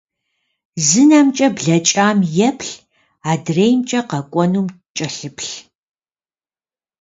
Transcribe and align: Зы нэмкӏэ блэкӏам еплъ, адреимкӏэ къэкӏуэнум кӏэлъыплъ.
Зы 0.85 1.01
нэмкӏэ 1.09 1.47
блэкӏам 1.55 2.19
еплъ, 2.49 2.71
адреимкӏэ 3.31 3.99
къэкӏуэнум 4.09 4.67
кӏэлъыплъ. 4.95 5.51